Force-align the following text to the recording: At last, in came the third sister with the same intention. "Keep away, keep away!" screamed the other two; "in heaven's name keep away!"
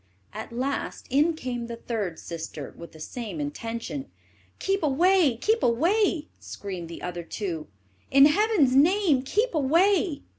At 0.33 0.51
last, 0.51 1.05
in 1.11 1.35
came 1.35 1.67
the 1.67 1.75
third 1.75 2.17
sister 2.17 2.73
with 2.75 2.91
the 2.91 2.99
same 2.99 3.39
intention. 3.39 4.09
"Keep 4.57 4.81
away, 4.81 5.37
keep 5.37 5.61
away!" 5.61 6.27
screamed 6.39 6.89
the 6.89 7.03
other 7.03 7.21
two; 7.21 7.67
"in 8.09 8.25
heaven's 8.25 8.75
name 8.75 9.21
keep 9.21 9.53
away!" 9.53 10.23